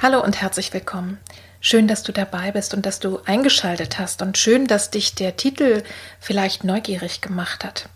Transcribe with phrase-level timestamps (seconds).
[0.00, 1.18] Hallo und herzlich willkommen.
[1.60, 5.36] Schön, dass du dabei bist und dass du eingeschaltet hast und schön, dass dich der
[5.36, 5.82] Titel
[6.20, 7.88] vielleicht neugierig gemacht hat.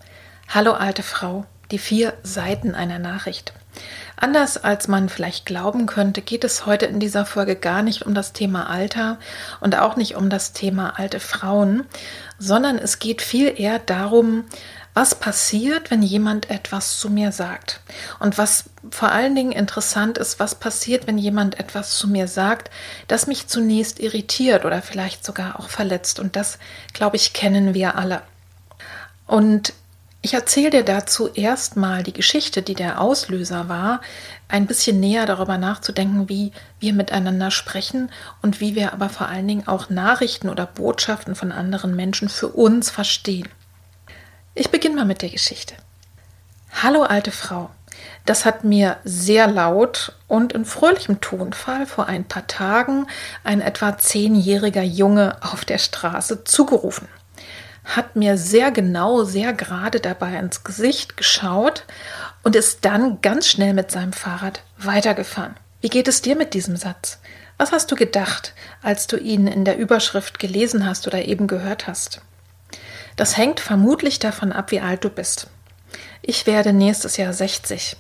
[0.49, 3.53] Hallo alte Frau, die vier Seiten einer Nachricht.
[4.17, 8.15] Anders als man vielleicht glauben könnte, geht es heute in dieser Folge gar nicht um
[8.15, 9.21] das Thema Alter
[9.61, 11.85] und auch nicht um das Thema alte Frauen,
[12.37, 14.45] sondern es geht viel eher darum,
[14.95, 17.81] was passiert, wenn jemand etwas zu mir sagt.
[18.19, 22.71] Und was vor allen Dingen interessant ist, was passiert, wenn jemand etwas zu mir sagt,
[23.09, 26.21] das mich zunächst irritiert oder vielleicht sogar auch verletzt.
[26.21, 26.59] Und das,
[26.93, 28.23] glaube ich, kennen wir alle.
[29.27, 29.73] Und
[30.25, 34.01] ich erzähle dir dazu erstmal die Geschichte, die der Auslöser war,
[34.47, 38.09] ein bisschen näher darüber nachzudenken, wie wir miteinander sprechen
[38.41, 42.49] und wie wir aber vor allen Dingen auch Nachrichten oder Botschaften von anderen Menschen für
[42.49, 43.49] uns verstehen.
[44.55, 45.75] Ich beginne mal mit der Geschichte.
[46.83, 47.71] Hallo alte Frau.
[48.27, 53.07] Das hat mir sehr laut und in fröhlichem Tonfall vor ein paar Tagen
[53.45, 57.09] ein etwa zehnjähriger Junge auf der Straße zugerufen.
[57.85, 61.85] Hat mir sehr genau, sehr gerade dabei ins Gesicht geschaut
[62.43, 65.57] und ist dann ganz schnell mit seinem Fahrrad weitergefahren.
[65.81, 67.21] Wie geht es dir mit diesem Satz?
[67.57, 68.53] Was hast du gedacht,
[68.83, 72.21] als du ihn in der Überschrift gelesen hast oder eben gehört hast?
[73.23, 75.47] Das hängt vermutlich davon ab, wie alt du bist.
[76.23, 77.97] Ich werde nächstes Jahr 60.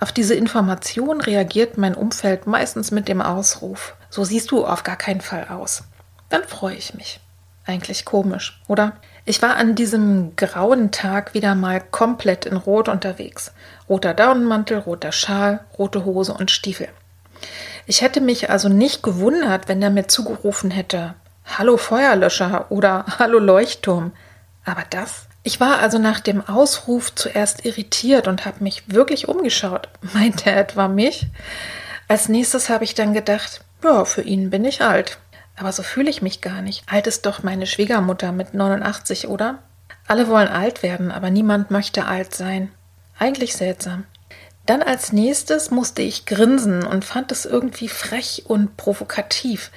[0.00, 4.96] Auf diese Information reagiert mein Umfeld meistens mit dem Ausruf, so siehst du auf gar
[4.96, 5.84] keinen Fall aus.
[6.28, 7.20] Dann freue ich mich.
[7.64, 8.92] Eigentlich komisch, oder?
[9.24, 13.50] Ich war an diesem grauen Tag wieder mal komplett in Rot unterwegs.
[13.88, 16.90] Roter Daunenmantel, roter Schal, rote Hose und Stiefel.
[17.86, 21.14] Ich hätte mich also nicht gewundert, wenn er mir zugerufen hätte,
[21.46, 24.12] Hallo Feuerlöscher oder Hallo Leuchtturm.
[24.64, 25.26] Aber das?
[25.42, 29.88] Ich war also nach dem Ausruf zuerst irritiert und habe mich wirklich umgeschaut.
[30.14, 31.26] Meint er etwa mich?
[32.08, 35.18] Als nächstes habe ich dann gedacht, ja, für ihn bin ich alt.
[35.56, 36.84] Aber so fühle ich mich gar nicht.
[36.90, 39.58] Alt ist doch meine Schwiegermutter mit 89, oder?
[40.06, 42.72] Alle wollen alt werden, aber niemand möchte alt sein.
[43.18, 44.04] Eigentlich seltsam.
[44.66, 49.70] Dann als nächstes musste ich grinsen und fand es irgendwie frech und provokativ.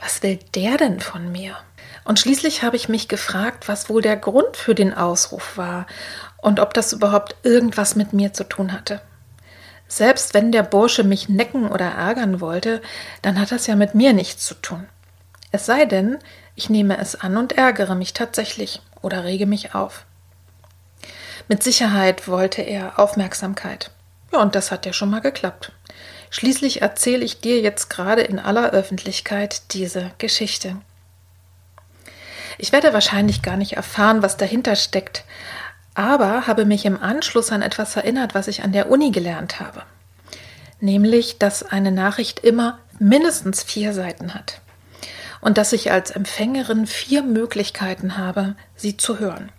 [0.00, 1.56] Was will der denn von mir?
[2.04, 5.86] Und schließlich habe ich mich gefragt, was wohl der Grund für den Ausruf war
[6.36, 9.00] und ob das überhaupt irgendwas mit mir zu tun hatte.
[9.88, 12.82] Selbst wenn der Bursche mich necken oder ärgern wollte,
[13.22, 14.86] dann hat das ja mit mir nichts zu tun.
[15.50, 16.18] Es sei denn,
[16.54, 20.04] ich nehme es an und ärgere mich tatsächlich oder rege mich auf.
[21.48, 23.90] Mit Sicherheit wollte er Aufmerksamkeit.
[24.32, 25.72] Ja, und das hat ja schon mal geklappt.
[26.30, 30.76] Schließlich erzähle ich dir jetzt gerade in aller Öffentlichkeit diese Geschichte.
[32.58, 35.24] Ich werde wahrscheinlich gar nicht erfahren, was dahinter steckt,
[35.94, 39.82] aber habe mich im Anschluss an etwas erinnert, was ich an der Uni gelernt habe.
[40.80, 44.60] Nämlich, dass eine Nachricht immer mindestens vier Seiten hat
[45.40, 49.52] und dass ich als Empfängerin vier Möglichkeiten habe, sie zu hören.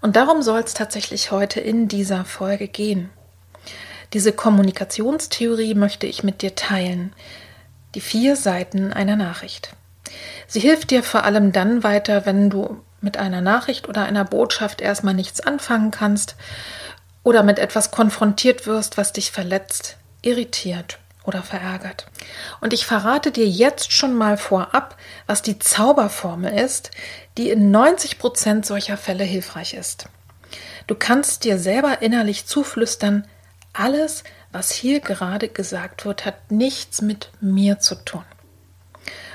[0.00, 3.10] Und darum soll es tatsächlich heute in dieser Folge gehen.
[4.12, 7.12] Diese Kommunikationstheorie möchte ich mit dir teilen.
[7.94, 9.74] Die vier Seiten einer Nachricht.
[10.46, 14.80] Sie hilft dir vor allem dann weiter, wenn du mit einer Nachricht oder einer Botschaft
[14.80, 16.36] erstmal nichts anfangen kannst
[17.22, 22.06] oder mit etwas konfrontiert wirst, was dich verletzt, irritiert oder verärgert.
[22.60, 24.96] Und ich verrate dir jetzt schon mal vorab,
[25.26, 26.90] was die Zauberformel ist,
[27.36, 30.06] die in 90 Prozent solcher Fälle hilfreich ist.
[30.86, 33.26] Du kannst dir selber innerlich zuflüstern,
[33.74, 38.24] alles, was hier gerade gesagt wird, hat nichts mit mir zu tun.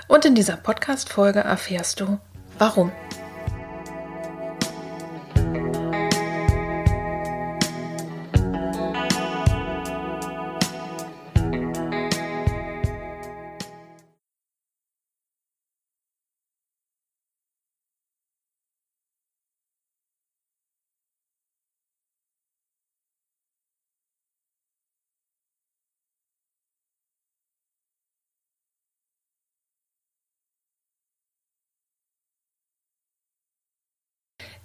[0.07, 2.19] Und in dieser Podcast-Folge erfährst du,
[2.57, 2.91] warum.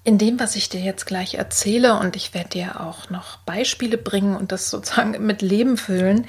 [0.08, 3.99] In dem, was ich dir jetzt gleich erzähle, und ich werde dir auch noch Beispiele
[3.99, 6.26] bringen und das sozusagen mit Leben füllen,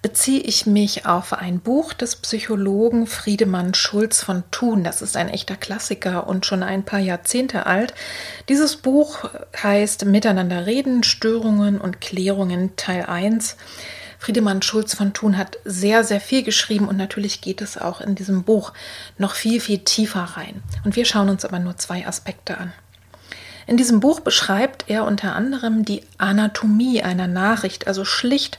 [0.00, 4.84] beziehe ich mich auf ein Buch des Psychologen Friedemann Schulz von Thun.
[4.84, 7.92] Das ist ein echter Klassiker und schon ein paar Jahrzehnte alt.
[8.48, 9.28] Dieses Buch
[9.62, 13.58] heißt Miteinander reden, Störungen und Klärungen Teil 1.
[14.18, 18.14] Friedemann Schulz von Thun hat sehr, sehr viel geschrieben und natürlich geht es auch in
[18.14, 18.72] diesem Buch
[19.18, 20.62] noch viel, viel tiefer rein.
[20.86, 22.72] Und wir schauen uns aber nur zwei Aspekte an.
[23.70, 28.58] In diesem Buch beschreibt er unter anderem die Anatomie einer Nachricht, also schlicht,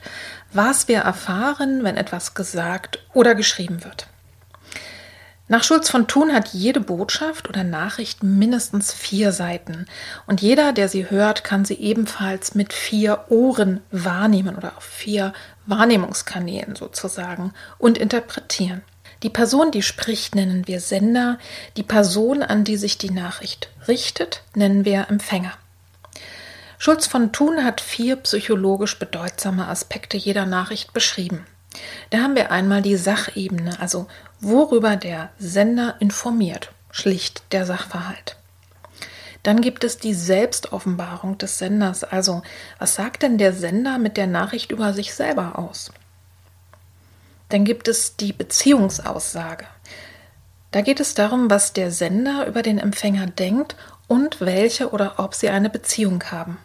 [0.53, 4.07] was wir erfahren, wenn etwas gesagt oder geschrieben wird.
[5.49, 9.85] Nach Schulz von Thun hat jede Botschaft oder Nachricht mindestens vier Seiten
[10.27, 15.33] und jeder, der sie hört, kann sie ebenfalls mit vier Ohren wahrnehmen oder auf vier
[15.65, 18.81] Wahrnehmungskanälen sozusagen und interpretieren.
[19.23, 21.37] Die Person, die spricht, nennen wir Sender.
[21.77, 25.53] Die Person, an die sich die Nachricht richtet, nennen wir Empfänger.
[26.79, 31.45] Schulz von Thun hat vier psychologisch bedeutsame Aspekte jeder Nachricht beschrieben.
[32.09, 34.07] Da haben wir einmal die Sachebene, also
[34.39, 38.35] worüber der Sender informiert, schlicht der Sachverhalt.
[39.43, 42.41] Dann gibt es die Selbstoffenbarung des Senders, also
[42.79, 45.91] was sagt denn der Sender mit der Nachricht über sich selber aus?
[47.51, 49.65] Dann gibt es die Beziehungsaussage.
[50.71, 53.75] Da geht es darum, was der Sender über den Empfänger denkt
[54.07, 56.57] und welche oder ob sie eine Beziehung haben.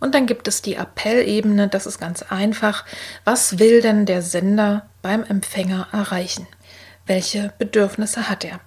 [0.00, 2.84] Und dann gibt es die Appellebene, das ist ganz einfach.
[3.24, 6.48] Was will denn der Sender beim Empfänger erreichen?
[7.06, 8.58] Welche Bedürfnisse hat er?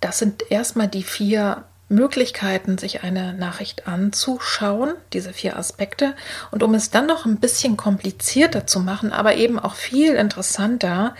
[0.00, 6.14] Das sind erstmal die vier Möglichkeiten, sich eine Nachricht anzuschauen, diese vier Aspekte.
[6.50, 11.14] Und um es dann noch ein bisschen komplizierter zu machen, aber eben auch viel interessanter,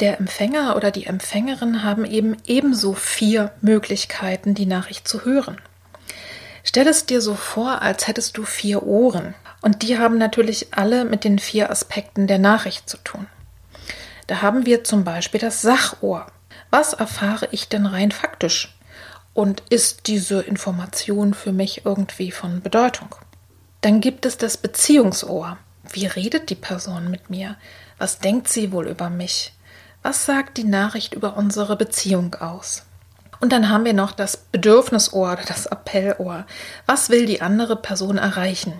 [0.00, 5.60] der Empfänger oder die Empfängerin haben eben ebenso vier Möglichkeiten, die Nachricht zu hören.
[6.64, 9.34] Stell es dir so vor, als hättest du vier Ohren.
[9.60, 13.26] Und die haben natürlich alle mit den vier Aspekten der Nachricht zu tun.
[14.26, 16.26] Da haben wir zum Beispiel das Sachohr.
[16.70, 18.74] Was erfahre ich denn rein faktisch?
[19.34, 23.14] Und ist diese Information für mich irgendwie von Bedeutung?
[23.80, 25.58] Dann gibt es das Beziehungsohr.
[25.90, 27.56] Wie redet die Person mit mir?
[27.98, 29.52] Was denkt sie wohl über mich?
[30.02, 32.84] Was sagt die Nachricht über unsere Beziehung aus?
[33.40, 36.46] Und dann haben wir noch das Bedürfnisohr oder das Appellohr.
[36.86, 38.74] Was will die andere Person erreichen?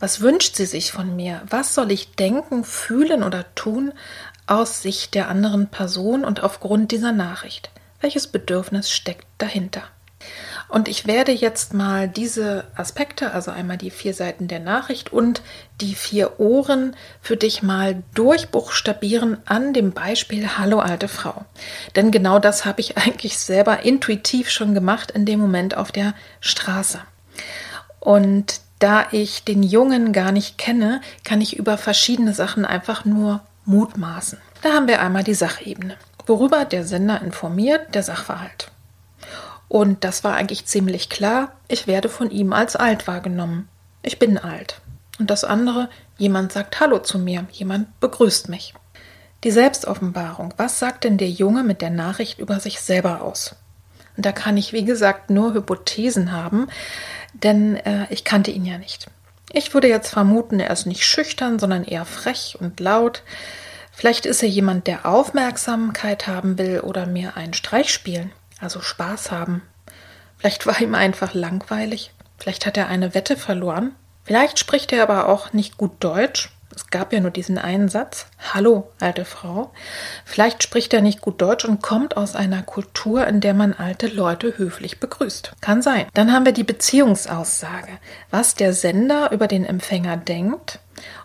[0.00, 1.42] Was wünscht sie sich von mir?
[1.48, 3.92] Was soll ich denken, fühlen oder tun
[4.46, 7.70] aus Sicht der anderen Person und aufgrund dieser Nachricht?
[8.00, 9.82] Welches Bedürfnis steckt dahinter?
[10.68, 15.42] Und ich werde jetzt mal diese Aspekte, also einmal die vier Seiten der Nachricht und
[15.80, 21.44] die vier Ohren für dich mal durchbuchstabieren an dem Beispiel Hallo alte Frau.
[21.96, 26.14] Denn genau das habe ich eigentlich selber intuitiv schon gemacht in dem Moment auf der
[26.40, 27.00] Straße.
[27.98, 33.40] Und da ich den Jungen gar nicht kenne, kann ich über verschiedene Sachen einfach nur
[33.64, 34.38] mutmaßen.
[34.62, 35.96] Da haben wir einmal die Sachebene
[36.28, 38.70] worüber der Sender informiert, der Sachverhalt.
[39.68, 43.68] Und das war eigentlich ziemlich klar, ich werde von ihm als alt wahrgenommen.
[44.02, 44.80] Ich bin alt.
[45.18, 48.74] Und das andere, jemand sagt Hallo zu mir, jemand begrüßt mich.
[49.44, 53.54] Die Selbstoffenbarung, was sagt denn der Junge mit der Nachricht über sich selber aus?
[54.16, 56.68] Und da kann ich, wie gesagt, nur Hypothesen haben,
[57.34, 59.06] denn äh, ich kannte ihn ja nicht.
[59.52, 63.22] Ich würde jetzt vermuten, er ist nicht schüchtern, sondern eher frech und laut.
[63.98, 69.32] Vielleicht ist er jemand, der Aufmerksamkeit haben will oder mir einen Streich spielen, also Spaß
[69.32, 69.62] haben.
[70.36, 72.12] Vielleicht war ihm einfach langweilig.
[72.38, 73.96] Vielleicht hat er eine Wette verloren.
[74.22, 76.52] Vielleicht spricht er aber auch nicht gut Deutsch.
[76.72, 78.26] Es gab ja nur diesen einen Satz.
[78.54, 79.72] Hallo, alte Frau.
[80.24, 84.06] Vielleicht spricht er nicht gut Deutsch und kommt aus einer Kultur, in der man alte
[84.06, 85.54] Leute höflich begrüßt.
[85.60, 86.06] Kann sein.
[86.14, 87.98] Dann haben wir die Beziehungsaussage.
[88.30, 90.78] Was der Sender über den Empfänger denkt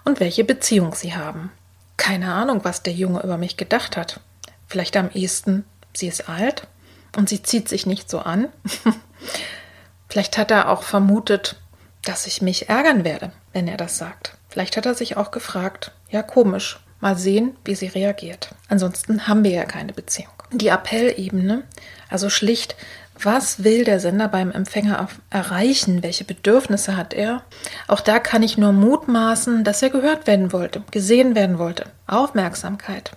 [0.06, 1.52] und welche Beziehung sie haben.
[1.98, 4.20] Keine Ahnung, was der Junge über mich gedacht hat.
[4.68, 6.68] Vielleicht am ehesten, sie ist alt
[7.16, 8.48] und sie zieht sich nicht so an.
[10.10, 11.56] Vielleicht hat er auch vermutet,
[12.04, 14.38] dass ich mich ärgern werde, wenn er das sagt.
[14.50, 18.56] Vielleicht hat er sich auch gefragt, ja komisch, mal sehen, wie sie reagiert.
[18.70, 20.32] Ansonsten haben wir ja keine Beziehung.
[20.52, 21.64] Die Appellebene,
[22.10, 22.76] also schlicht,
[23.26, 26.04] was will der Sender beim Empfänger erreichen?
[26.04, 27.44] Welche Bedürfnisse hat er?
[27.88, 31.86] Auch da kann ich nur mutmaßen, dass er gehört werden wollte, gesehen werden wollte.
[32.08, 33.12] Aufmerksamkeit.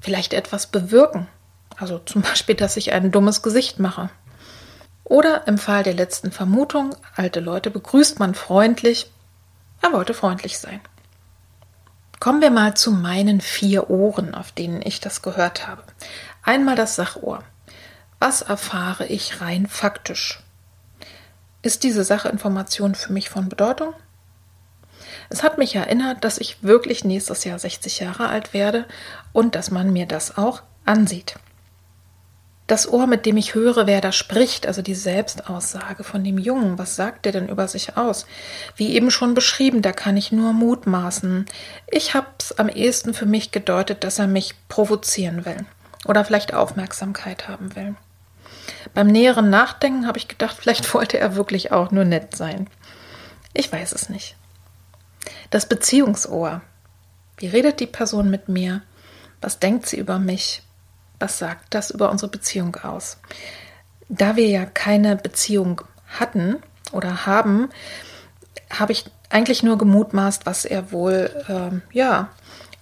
[0.00, 1.28] Vielleicht etwas bewirken.
[1.76, 4.10] Also zum Beispiel, dass ich ein dummes Gesicht mache.
[5.04, 9.10] Oder im Fall der letzten Vermutung, alte Leute begrüßt man freundlich.
[9.80, 10.80] Er wollte freundlich sein.
[12.20, 15.82] Kommen wir mal zu meinen vier Ohren, auf denen ich das gehört habe.
[16.44, 17.42] Einmal das Sachohr.
[18.24, 20.38] Was erfahre ich rein faktisch?
[21.62, 23.94] Ist diese Sachinformation für mich von Bedeutung?
[25.28, 28.86] Es hat mich erinnert, dass ich wirklich nächstes Jahr 60 Jahre alt werde
[29.32, 31.34] und dass man mir das auch ansieht.
[32.68, 36.78] Das Ohr, mit dem ich höre, wer da spricht, also die Selbstaussage von dem Jungen,
[36.78, 38.26] was sagt er denn über sich aus?
[38.76, 41.46] Wie eben schon beschrieben, da kann ich nur mutmaßen.
[41.88, 45.66] Ich hab's am ehesten für mich gedeutet, dass er mich provozieren will
[46.04, 47.96] oder vielleicht Aufmerksamkeit haben will.
[48.94, 52.68] Beim näheren Nachdenken habe ich gedacht, vielleicht wollte er wirklich auch nur nett sein.
[53.52, 54.36] Ich weiß es nicht.
[55.50, 56.62] Das Beziehungsohr.
[57.36, 58.82] Wie redet die Person mit mir?
[59.40, 60.62] Was denkt sie über mich?
[61.18, 63.18] Was sagt das über unsere Beziehung aus?
[64.08, 65.82] Da wir ja keine Beziehung
[66.18, 66.56] hatten
[66.92, 67.70] oder haben,
[68.70, 72.30] habe ich eigentlich nur gemutmaßt, was er wohl äh, ja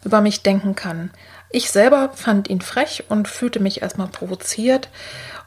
[0.04, 1.10] über mich denken kann.
[1.50, 4.88] Ich selber fand ihn frech und fühlte mich erstmal provoziert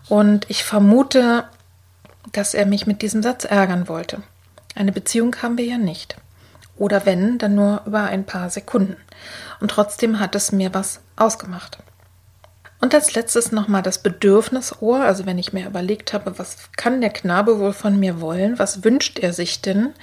[0.09, 1.45] und ich vermute,
[2.31, 4.23] dass er mich mit diesem Satz ärgern wollte.
[4.75, 6.15] Eine Beziehung haben wir ja nicht.
[6.77, 8.97] Oder wenn, dann nur über ein paar Sekunden.
[9.59, 11.77] Und trotzdem hat es mir was ausgemacht.
[12.81, 17.11] Und als letztes nochmal das Bedürfnisohr, also wenn ich mir überlegt habe, was kann der
[17.11, 19.93] Knabe wohl von mir wollen, was wünscht er sich denn?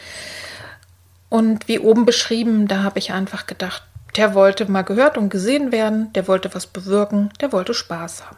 [1.28, 3.83] Und wie oben beschrieben, da habe ich einfach gedacht,
[4.16, 8.37] der wollte mal gehört und gesehen werden, der wollte was bewirken, der wollte Spaß haben.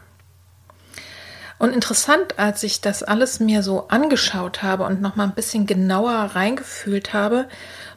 [1.63, 6.11] Und interessant, als ich das alles mir so angeschaut habe und nochmal ein bisschen genauer
[6.11, 7.47] reingefühlt habe,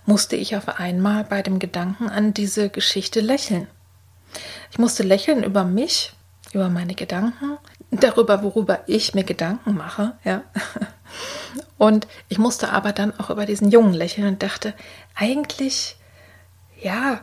[0.04, 3.66] musste ich auf einmal bei dem Gedanken an diese Geschichte lächeln.
[4.70, 6.12] Ich musste lächeln über mich,
[6.52, 7.58] über meine Gedanken,
[7.90, 10.42] darüber, worüber ich mir Gedanken mache, ja.
[11.76, 14.74] Und ich musste aber dann auch über diesen Jungen lächeln und dachte,
[15.16, 15.96] eigentlich,
[16.80, 17.18] ja,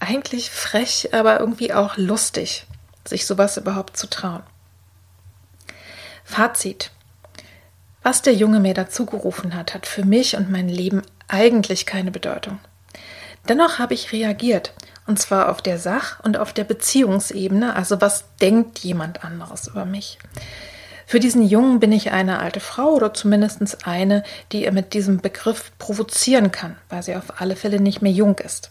[0.00, 2.66] eigentlich frech, aber irgendwie auch lustig,
[3.04, 4.42] sich sowas überhaupt zu trauen.
[6.26, 6.90] Fazit.
[8.02, 12.10] Was der Junge mir dazu gerufen hat, hat für mich und mein Leben eigentlich keine
[12.10, 12.58] Bedeutung.
[13.48, 14.74] Dennoch habe ich reagiert
[15.06, 19.84] und zwar auf der Sach- und auf der Beziehungsebene, also was denkt jemand anderes über
[19.84, 20.18] mich.
[21.06, 25.20] Für diesen Jungen bin ich eine alte Frau oder zumindest eine, die er mit diesem
[25.20, 28.70] Begriff provozieren kann, weil sie auf alle Fälle nicht mehr jung ist.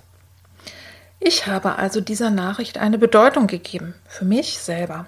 [1.21, 5.07] Ich habe also dieser Nachricht eine Bedeutung gegeben, für mich selber.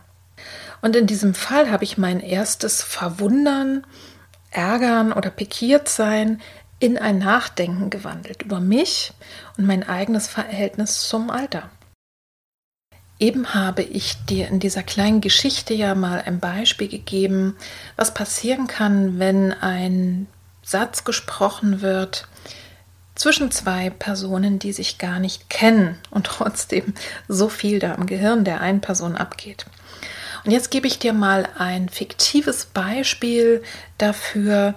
[0.82, 3.86] Und in diesem Fall habe ich mein erstes Verwundern,
[4.52, 6.42] Ärgern oder Pikiertsein
[6.80, 9.14] in ein Nachdenken gewandelt über mich
[9.58, 11.70] und mein eigenes Verhältnis zum Alter.
[13.20, 17.56] Eben habe ich dir in dieser kleinen Geschichte ja mal ein Beispiel gegeben,
[17.96, 20.28] was passieren kann, wenn ein
[20.62, 22.28] Satz gesprochen wird
[23.16, 26.94] zwischen zwei Personen, die sich gar nicht kennen und trotzdem
[27.28, 29.66] so viel da im Gehirn der einen Person abgeht.
[30.44, 33.64] Und jetzt gebe ich dir mal ein fiktives Beispiel
[33.98, 34.76] dafür,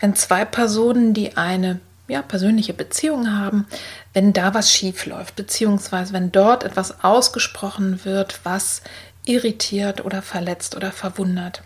[0.00, 3.66] wenn zwei Personen, die eine ja, persönliche Beziehung haben,
[4.12, 8.82] wenn da was schief läuft, beziehungsweise wenn dort etwas ausgesprochen wird, was
[9.24, 11.62] irritiert oder verletzt oder verwundert.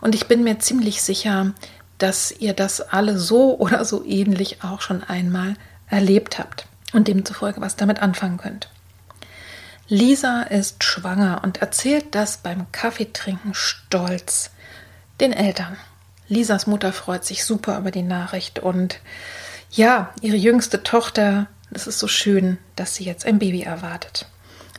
[0.00, 1.52] Und ich bin mir ziemlich sicher,
[1.98, 5.54] dass ihr das alle so oder so ähnlich auch schon einmal
[5.88, 8.68] erlebt habt und demzufolge was damit anfangen könnt.
[9.92, 14.52] Lisa ist schwanger und erzählt das beim Kaffeetrinken stolz
[15.20, 15.76] den Eltern.
[16.28, 19.00] Lisas Mutter freut sich super über die Nachricht und
[19.72, 24.26] ja, ihre jüngste Tochter, es ist so schön, dass sie jetzt ein Baby erwartet.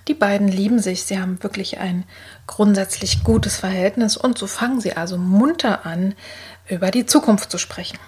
[0.08, 2.06] Die beiden lieben sich, sie haben wirklich ein
[2.48, 6.15] grundsätzlich gutes Verhältnis und so fangen sie also munter an,
[6.70, 8.00] über die Zukunft zu sprechen.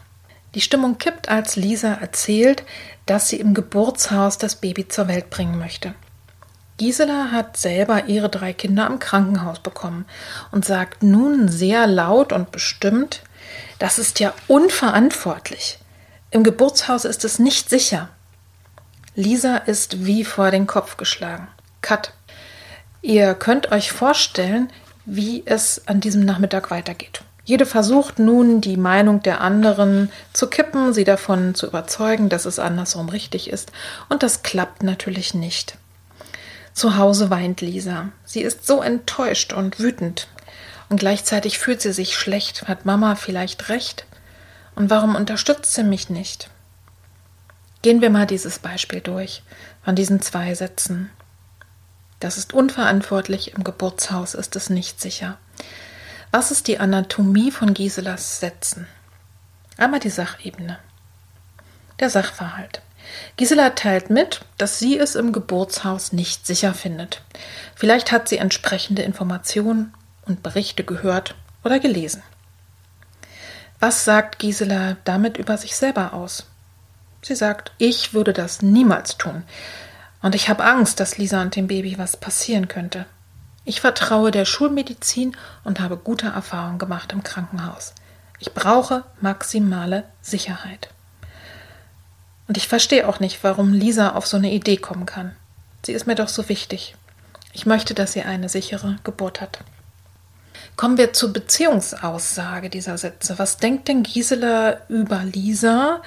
[0.56, 2.64] Die Stimmung kippt, als Lisa erzählt,
[3.06, 5.96] dass sie im Geburtshaus das Baby zur Welt bringen möchte.
[6.84, 10.04] Gisela hat selber ihre drei Kinder im Krankenhaus bekommen
[10.52, 13.22] und sagt nun sehr laut und bestimmt,
[13.80, 15.80] das ist ja unverantwortlich.
[16.30, 18.10] Im Geburtshaus ist es nicht sicher.
[19.16, 21.48] Lisa ist wie vor den Kopf geschlagen.
[21.82, 22.12] Cut.
[23.02, 24.70] Ihr könnt euch vorstellen,
[25.06, 27.22] wie es an diesem Nachmittag weitergeht.
[27.46, 32.60] Jede versucht nun, die Meinung der anderen zu kippen, sie davon zu überzeugen, dass es
[32.60, 33.72] andersrum richtig ist.
[34.10, 35.78] Und das klappt natürlich nicht.
[36.74, 38.10] Zu Hause weint Lisa.
[38.26, 40.28] Sie ist so enttäuscht und wütend.
[40.90, 42.68] Und gleichzeitig fühlt sie sich schlecht.
[42.68, 44.06] Hat Mama vielleicht recht?
[44.76, 46.50] Und warum unterstützt sie mich nicht?
[47.84, 49.44] Gehen wir mal dieses Beispiel durch
[49.84, 51.10] von diesen zwei Sätzen.
[52.20, 55.38] Das ist unverantwortlich, im Geburtshaus ist es nicht sicher.
[56.32, 58.88] Was ist die Anatomie von Giselas Sätzen?
[59.78, 60.80] Einmal die Sachebene.
[62.00, 62.82] Der Sachverhalt.
[63.38, 67.22] Gisela teilt mit, dass sie es im Geburtshaus nicht sicher findet.
[67.76, 69.94] Vielleicht hat sie entsprechende Informationen
[70.26, 72.24] und Berichte gehört oder gelesen.
[73.80, 76.46] Was sagt Gisela damit über sich selber aus?
[77.22, 79.44] Sie sagt, ich würde das niemals tun.
[80.22, 83.06] Und ich habe Angst, dass Lisa und dem Baby was passieren könnte.
[83.66, 87.94] Ich vertraue der Schulmedizin und habe gute Erfahrungen gemacht im Krankenhaus.
[88.40, 90.90] Ich brauche maximale Sicherheit.
[92.48, 95.36] Und ich verstehe auch nicht, warum Lisa auf so eine Idee kommen kann.
[95.86, 96.96] Sie ist mir doch so wichtig.
[97.54, 99.60] Ich möchte, dass sie eine sichere Geburt hat.
[100.76, 103.38] Kommen wir zur Beziehungsaussage dieser Sätze.
[103.38, 106.02] Was denkt denn Gisela über Lisa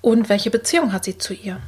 [0.00, 1.60] und welche Beziehung hat sie zu ihr?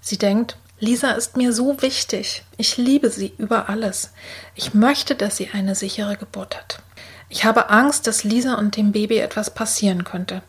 [0.00, 2.44] Sie denkt, Lisa ist mir so wichtig.
[2.58, 4.12] Ich liebe sie über alles.
[4.54, 6.82] Ich möchte, dass sie eine sichere Geburt hat.
[7.30, 10.42] Ich habe Angst, dass Lisa und dem Baby etwas passieren könnte.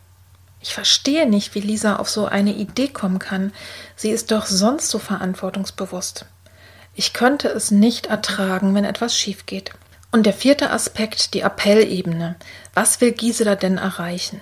[0.60, 3.52] Ich verstehe nicht, wie Lisa auf so eine Idee kommen kann.
[3.96, 6.26] Sie ist doch sonst so verantwortungsbewusst.
[6.94, 9.72] Ich könnte es nicht ertragen, wenn etwas schief geht.
[10.10, 12.36] Und der vierte Aspekt, die Appellebene.
[12.74, 14.40] Was will Gisela denn erreichen?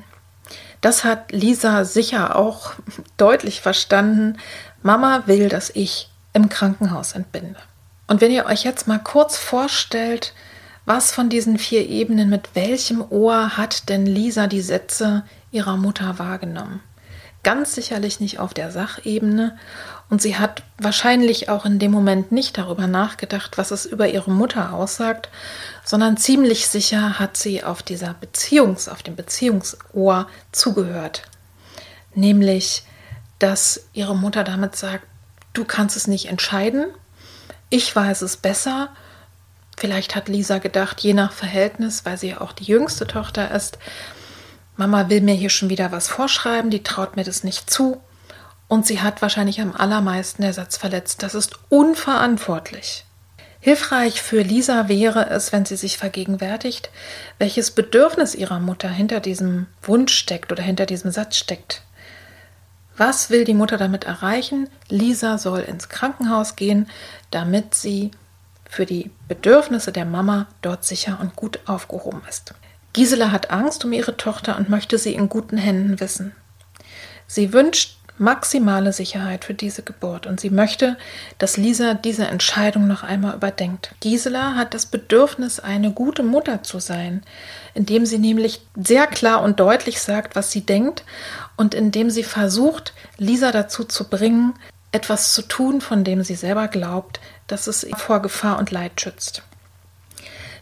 [0.81, 2.73] Das hat Lisa sicher auch
[3.17, 4.39] deutlich verstanden.
[4.83, 7.61] Mama will, dass ich im Krankenhaus entbinde.
[8.07, 10.33] Und wenn ihr euch jetzt mal kurz vorstellt,
[10.85, 15.25] was von diesen vier Ebenen mit welchem Ohr hat denn Lisa die Sätze
[15.57, 16.81] ihrer Mutter wahrgenommen?
[17.43, 19.57] Ganz sicherlich nicht auf der Sachebene
[20.11, 24.31] und sie hat wahrscheinlich auch in dem Moment nicht darüber nachgedacht, was es über ihre
[24.31, 25.29] Mutter aussagt,
[25.85, 31.23] sondern ziemlich sicher hat sie auf dieser Beziehungs, auf dem Beziehungsohr zugehört.
[32.15, 32.85] Nämlich,
[33.39, 35.07] dass ihre Mutter damit sagt,
[35.53, 36.87] du kannst es nicht entscheiden,
[37.69, 38.91] ich weiß es besser.
[39.77, 43.79] Vielleicht hat Lisa gedacht, je nach Verhältnis, weil sie ja auch die jüngste Tochter ist,
[44.77, 48.01] Mama will mir hier schon wieder was vorschreiben, die traut mir das nicht zu.
[48.69, 51.23] Und sie hat wahrscheinlich am allermeisten der Satz verletzt.
[51.23, 53.05] Das ist unverantwortlich.
[53.61, 56.91] Hilfreich für Lisa wäre es, wenn sie sich vergegenwärtigt,
[57.39, 61.83] welches Bedürfnis ihrer Mutter hinter diesem Wunsch steckt oder hinter diesem Satz steckt.
[62.97, 64.69] Was will die Mutter damit erreichen?
[64.89, 66.89] Lisa soll ins Krankenhaus gehen,
[67.31, 68.11] damit sie
[68.69, 72.55] für die Bedürfnisse der Mama dort sicher und gut aufgehoben ist.
[72.97, 76.35] Gisela hat Angst um ihre Tochter und möchte sie in guten Händen wissen.
[77.27, 80.97] Sie wünscht maximale Sicherheit für diese Geburt und sie möchte,
[81.37, 83.95] dass Lisa diese Entscheidung noch einmal überdenkt.
[84.01, 87.23] Gisela hat das Bedürfnis, eine gute Mutter zu sein,
[87.75, 91.05] indem sie nämlich sehr klar und deutlich sagt, was sie denkt
[91.59, 94.55] und indem sie versucht, Lisa dazu zu bringen,
[94.91, 99.43] etwas zu tun, von dem sie selber glaubt, dass es vor Gefahr und Leid schützt.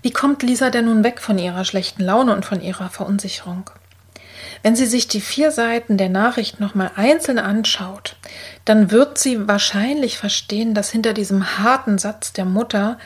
[0.04, 3.70] Wie kommt Lisa denn nun weg von ihrer schlechten Laune und von ihrer Verunsicherung?
[4.62, 8.16] Wenn sie sich die vier Seiten der Nachricht nochmal einzeln anschaut,
[8.66, 12.98] dann wird sie wahrscheinlich verstehen, dass hinter diesem harten Satz der Mutter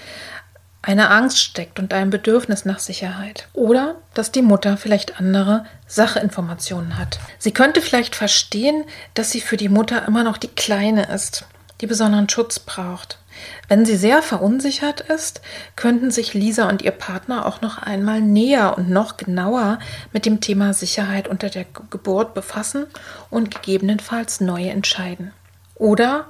[0.83, 3.47] eine Angst steckt und ein Bedürfnis nach Sicherheit.
[3.53, 7.21] Oder dass die Mutter vielleicht andere Sachinformationen hat.
[7.39, 8.83] Sie könnte vielleicht verstehen,
[9.15, 11.45] dass sie für die Mutter immer noch die Kleine ist,
[11.81, 13.21] die besonderen Schutz braucht.
[13.69, 15.41] Wenn sie sehr verunsichert ist,
[15.77, 19.79] könnten sich Lisa und ihr Partner auch noch einmal näher und noch genauer
[20.13, 22.87] mit dem Thema Sicherheit unter der Geburt befassen
[23.31, 25.33] und gegebenenfalls neu entscheiden.
[25.75, 26.29] Oder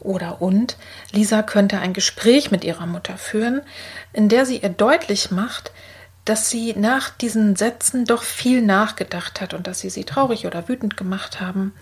[0.00, 0.76] oder und
[1.12, 3.62] Lisa könnte ein Gespräch mit ihrer Mutter führen,
[4.12, 5.70] in der sie ihr deutlich macht,
[6.24, 10.68] dass sie nach diesen Sätzen doch viel nachgedacht hat und dass sie sie traurig oder
[10.68, 11.72] wütend gemacht haben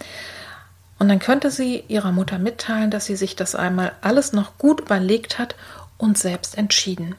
[1.01, 4.83] und dann könnte sie ihrer Mutter mitteilen, dass sie sich das einmal alles noch gut
[4.83, 5.57] überlegt hat
[5.97, 7.17] und selbst entschieden.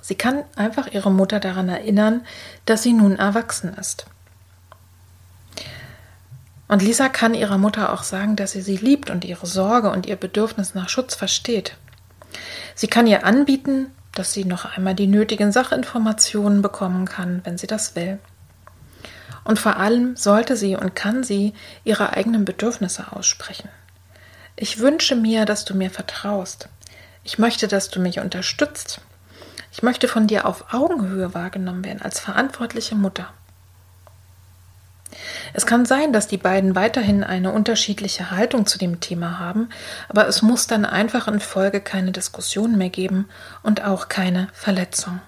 [0.00, 2.22] Sie kann einfach ihre Mutter daran erinnern,
[2.64, 4.06] dass sie nun erwachsen ist.
[6.68, 10.06] Und Lisa kann ihrer Mutter auch sagen, dass sie sie liebt und ihre Sorge und
[10.06, 11.76] ihr Bedürfnis nach Schutz versteht.
[12.74, 17.66] Sie kann ihr anbieten, dass sie noch einmal die nötigen Sachinformationen bekommen kann, wenn sie
[17.66, 18.18] das will.
[19.44, 23.68] Und vor allem sollte sie und kann sie ihre eigenen Bedürfnisse aussprechen.
[24.56, 26.68] Ich wünsche mir, dass du mir vertraust.
[27.24, 29.00] Ich möchte, dass du mich unterstützt.
[29.72, 33.32] Ich möchte von dir auf Augenhöhe wahrgenommen werden als verantwortliche Mutter.
[35.54, 39.68] Es kann sein, dass die beiden weiterhin eine unterschiedliche Haltung zu dem Thema haben,
[40.08, 43.28] aber es muss dann einfach in Folge keine Diskussion mehr geben
[43.62, 45.20] und auch keine Verletzung.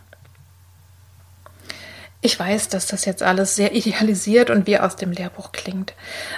[2.26, 5.92] Ich weiß, dass das jetzt alles sehr idealisiert und wie aus dem Lehrbuch klingt.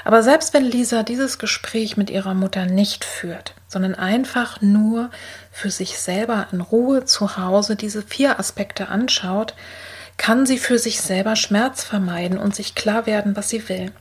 [0.04, 5.12] Aber selbst wenn Lisa dieses Gespräch mit ihrer Mutter nicht führt, sondern einfach nur
[5.52, 9.54] für sich selber in Ruhe zu Hause diese vier Aspekte anschaut,
[10.16, 13.92] kann sie für sich selber Schmerz vermeiden und sich klar werden, was sie will.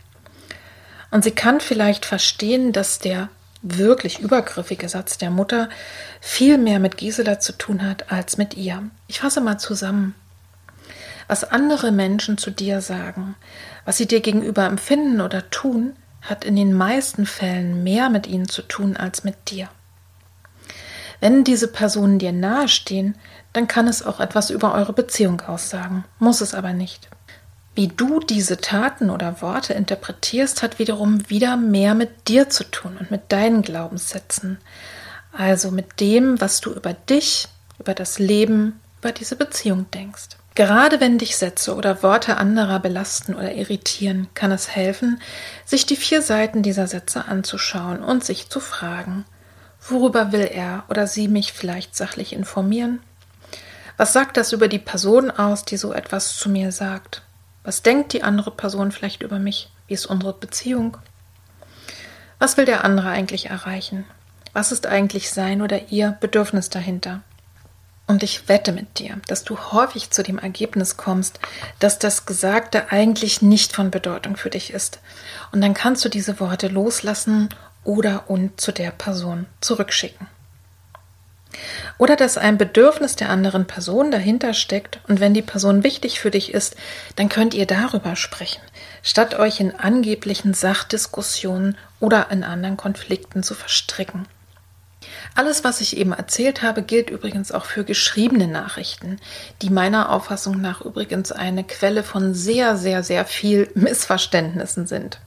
[1.11, 3.29] Und sie kann vielleicht verstehen, dass der
[3.61, 5.69] wirklich übergriffige Satz der Mutter
[6.19, 8.81] viel mehr mit Gisela zu tun hat als mit ihr.
[9.07, 10.15] Ich fasse mal zusammen.
[11.27, 13.35] Was andere Menschen zu dir sagen,
[13.83, 18.47] was sie dir gegenüber empfinden oder tun, hat in den meisten Fällen mehr mit ihnen
[18.47, 19.69] zu tun als mit dir.
[21.19, 23.15] Wenn diese Personen dir nahestehen,
[23.53, 27.09] dann kann es auch etwas über eure Beziehung aussagen, muss es aber nicht.
[27.73, 32.97] Wie du diese Taten oder Worte interpretierst, hat wiederum wieder mehr mit dir zu tun
[32.97, 34.59] und mit deinen Glaubenssätzen.
[35.33, 40.37] Also mit dem, was du über dich, über das Leben, über diese Beziehung denkst.
[40.55, 45.21] Gerade wenn dich Sätze oder Worte anderer belasten oder irritieren, kann es helfen,
[45.65, 49.25] sich die vier Seiten dieser Sätze anzuschauen und sich zu fragen,
[49.81, 53.01] worüber will er oder sie mich vielleicht sachlich informieren?
[53.97, 57.21] Was sagt das über die Person aus, die so etwas zu mir sagt?
[57.63, 59.69] Was denkt die andere Person vielleicht über mich?
[59.87, 60.97] Wie ist unsere Beziehung?
[62.39, 64.05] Was will der andere eigentlich erreichen?
[64.53, 67.23] Was ist eigentlich sein oder ihr Bedürfnis dahinter?
[68.07, 71.39] Und ich wette mit dir, dass du häufig zu dem Ergebnis kommst,
[71.79, 74.99] dass das Gesagte eigentlich nicht von Bedeutung für dich ist.
[75.51, 77.49] Und dann kannst du diese Worte loslassen
[77.83, 80.27] oder und zu der Person zurückschicken.
[81.97, 86.31] Oder dass ein Bedürfnis der anderen Person dahinter steckt und wenn die Person wichtig für
[86.31, 86.75] dich ist,
[87.15, 88.61] dann könnt ihr darüber sprechen,
[89.01, 94.27] statt euch in angeblichen Sachdiskussionen oder in anderen Konflikten zu verstricken.
[95.37, 99.19] Alles, was ich eben erzählt habe, gilt übrigens auch für geschriebene Nachrichten,
[99.61, 105.19] die meiner Auffassung nach übrigens eine Quelle von sehr, sehr, sehr viel Missverständnissen sind.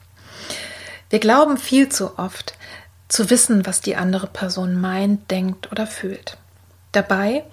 [1.11, 2.55] Wir glauben viel zu oft
[3.09, 6.39] zu wissen, was die andere Person meint, denkt oder fühlt.
[6.93, 7.45] Dabei,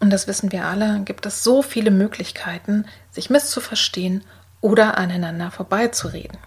[0.00, 4.24] und das wissen wir alle, gibt es so viele Möglichkeiten, sich misszuverstehen
[4.60, 6.38] oder aneinander vorbeizureden.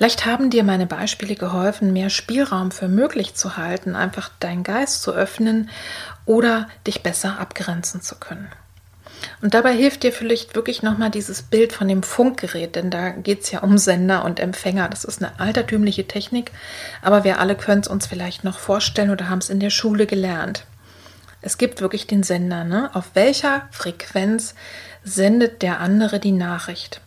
[0.00, 5.02] Vielleicht haben dir meine Beispiele geholfen, mehr Spielraum für möglich zu halten, einfach deinen Geist
[5.02, 5.68] zu öffnen
[6.24, 8.48] oder dich besser abgrenzen zu können.
[9.42, 13.42] Und dabei hilft dir vielleicht wirklich nochmal dieses Bild von dem Funkgerät, denn da geht
[13.42, 14.88] es ja um Sender und Empfänger.
[14.88, 16.50] Das ist eine altertümliche Technik,
[17.02, 20.06] aber wir alle können es uns vielleicht noch vorstellen oder haben es in der Schule
[20.06, 20.64] gelernt.
[21.42, 22.88] Es gibt wirklich den Sender, ne?
[22.94, 24.54] Auf welcher Frequenz
[25.04, 27.02] sendet der andere die Nachricht?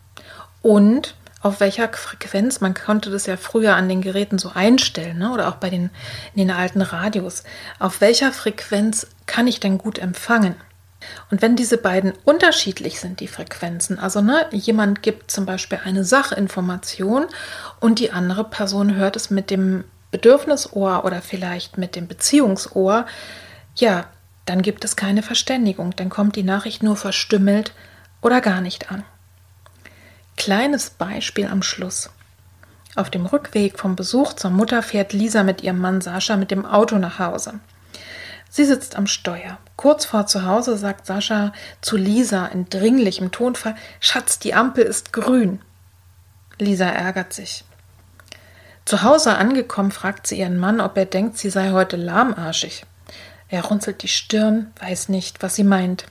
[0.62, 5.32] Und auf welcher Frequenz, man konnte das ja früher an den Geräten so einstellen, ne?
[5.32, 5.90] oder auch bei den,
[6.36, 7.44] den alten Radios,
[7.80, 10.56] auf welcher Frequenz kann ich denn gut empfangen?
[11.30, 16.06] Und wenn diese beiden unterschiedlich sind, die Frequenzen, also ne, jemand gibt zum Beispiel eine
[16.06, 17.26] Sachinformation
[17.82, 23.06] und die andere Person hört es mit dem Bedürfnisohr oder vielleicht mit dem Beziehungsohr,
[23.76, 24.06] ja,
[24.46, 27.74] dann gibt es keine Verständigung, dann kommt die Nachricht nur verstümmelt
[28.22, 29.04] oder gar nicht an.
[30.44, 32.10] Kleines Beispiel am Schluss.
[32.98, 36.66] Auf dem Rückweg vom Besuch zur Mutter fährt Lisa mit ihrem Mann Sascha mit dem
[36.66, 37.62] Auto nach Hause.
[38.50, 39.58] Sie sitzt am Steuer.
[39.78, 45.14] Kurz vor zu Hause sagt Sascha zu Lisa in dringlichem Tonfall: Schatz, die Ampel ist
[45.14, 45.62] grün.
[46.60, 47.64] Lisa ärgert sich.
[48.84, 52.86] Zu Hause angekommen, fragt sie ihren Mann, ob er denkt, sie sei heute lahmarschig.
[53.48, 56.04] Er runzelt die Stirn, weiß nicht, was sie meint.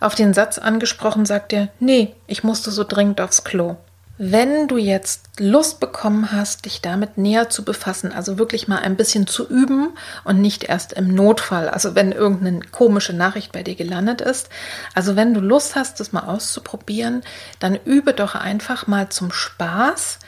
[0.00, 3.76] Auf den Satz angesprochen sagt er, nee, ich musste so dringend aufs Klo.
[4.22, 8.96] Wenn du jetzt Lust bekommen hast, dich damit näher zu befassen, also wirklich mal ein
[8.96, 13.76] bisschen zu üben und nicht erst im Notfall, also wenn irgendeine komische Nachricht bei dir
[13.76, 14.50] gelandet ist,
[14.94, 17.22] also wenn du Lust hast, das mal auszuprobieren,
[17.60, 20.18] dann übe doch einfach mal zum Spaß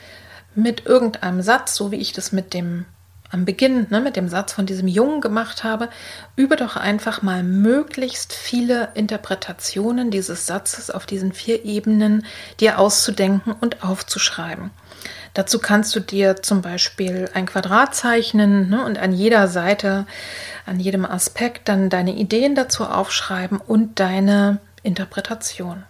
[0.55, 2.85] mit irgendeinem Satz, so wie ich das mit dem
[3.33, 5.89] am Beginn ne, mit dem Satz von diesem Jungen gemacht habe,
[6.35, 12.25] übe doch einfach mal möglichst viele Interpretationen dieses Satzes auf diesen vier Ebenen
[12.59, 14.69] dir auszudenken und aufzuschreiben.
[15.33, 20.05] Dazu kannst du dir zum Beispiel ein Quadrat zeichnen ne, und an jeder Seite,
[20.67, 25.83] an jedem Aspekt dann deine Ideen dazu aufschreiben und deine Interpretation.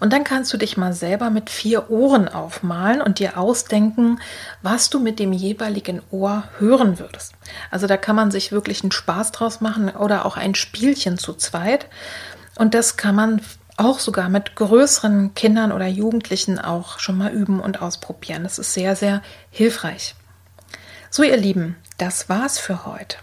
[0.00, 4.20] Und dann kannst du dich mal selber mit vier Ohren aufmalen und dir ausdenken,
[4.62, 7.34] was du mit dem jeweiligen Ohr hören würdest.
[7.70, 11.34] Also da kann man sich wirklich einen Spaß draus machen oder auch ein Spielchen zu
[11.34, 11.86] zweit.
[12.56, 13.40] Und das kann man
[13.76, 18.44] auch sogar mit größeren Kindern oder Jugendlichen auch schon mal üben und ausprobieren.
[18.44, 20.14] Das ist sehr, sehr hilfreich.
[21.10, 23.16] So, ihr Lieben, das war's für heute.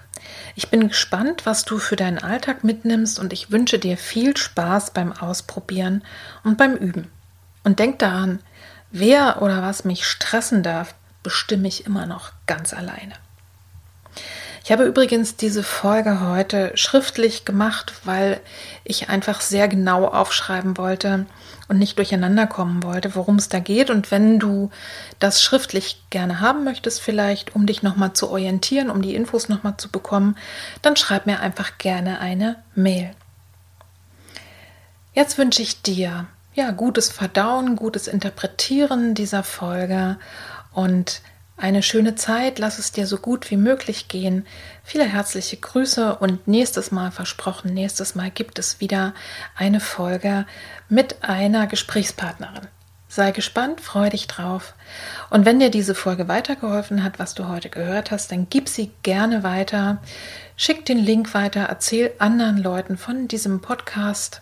[0.55, 4.91] Ich bin gespannt, was du für deinen Alltag mitnimmst und ich wünsche dir viel Spaß
[4.91, 6.03] beim Ausprobieren
[6.43, 7.11] und beim Üben.
[7.63, 8.39] Und denk daran,
[8.91, 13.13] wer oder was mich stressen darf, bestimme ich immer noch ganz alleine.
[14.63, 18.39] Ich habe übrigens diese Folge heute schriftlich gemacht, weil
[18.83, 21.25] ich einfach sehr genau aufschreiben wollte
[21.67, 23.89] und nicht durcheinander kommen wollte, worum es da geht.
[23.89, 24.69] Und wenn du
[25.17, 29.77] das schriftlich gerne haben möchtest, vielleicht, um dich nochmal zu orientieren, um die Infos nochmal
[29.77, 30.37] zu bekommen,
[30.83, 33.15] dann schreib mir einfach gerne eine Mail.
[35.13, 40.17] Jetzt wünsche ich dir ja gutes Verdauen, gutes Interpretieren dieser Folge
[40.71, 41.21] und
[41.61, 44.45] eine schöne Zeit, lass es dir so gut wie möglich gehen.
[44.83, 49.13] Viele herzliche Grüße und nächstes Mal versprochen, nächstes Mal gibt es wieder
[49.55, 50.45] eine Folge
[50.89, 52.67] mit einer Gesprächspartnerin.
[53.07, 54.73] Sei gespannt, freu dich drauf.
[55.29, 58.91] Und wenn dir diese Folge weitergeholfen hat, was du heute gehört hast, dann gib sie
[59.03, 60.01] gerne weiter.
[60.55, 64.41] Schick den Link weiter, erzähl anderen Leuten von diesem Podcast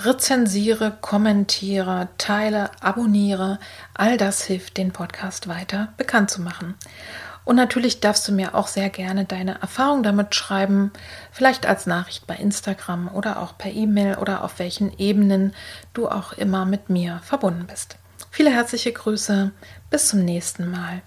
[0.00, 3.58] rezensiere, kommentiere, teile, abonniere.
[3.94, 6.74] All das hilft, den Podcast weiter bekannt zu machen.
[7.44, 10.92] Und natürlich darfst du mir auch sehr gerne deine Erfahrung damit schreiben,
[11.32, 15.54] vielleicht als Nachricht bei Instagram oder auch per E-Mail oder auf welchen Ebenen
[15.94, 17.96] du auch immer mit mir verbunden bist.
[18.30, 19.50] Viele herzliche Grüße,
[19.88, 21.00] bis zum nächsten Mal.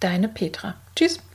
[0.00, 0.74] Deine Petra.
[0.94, 1.25] Tschüss.